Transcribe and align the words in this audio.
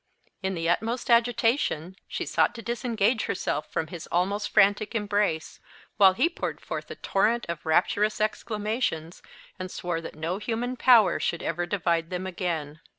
In 0.41 0.55
the 0.55 0.67
utmost 0.67 1.11
agitation, 1.11 1.95
she 2.07 2.25
sought 2.25 2.55
to 2.55 2.63
disengage 2.63 3.25
herself 3.25 3.71
from 3.71 3.85
his 3.85 4.07
almost 4.07 4.49
frantic 4.49 4.95
embrace; 4.95 5.59
while 5.97 6.13
he 6.13 6.27
poured 6.27 6.59
forth 6.59 6.89
a 6.89 6.95
torrent 6.95 7.45
of 7.47 7.67
rapturous 7.67 8.19
exclamations, 8.19 9.21
and 9.59 9.69
swore 9.69 10.01
that 10.01 10.15
no 10.15 10.39
human 10.39 10.75
power 10.75 11.19
should 11.19 11.43
ever 11.43 11.67
divide 11.67 12.09
them 12.09 12.25
again. 12.25 12.79